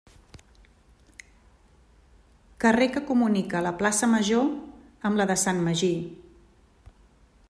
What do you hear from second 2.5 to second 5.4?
Carrer que comunica la plaça Major amb la de